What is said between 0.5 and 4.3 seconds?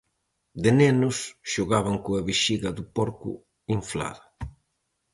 De nenos xogaban coa vexiga do porco inflada.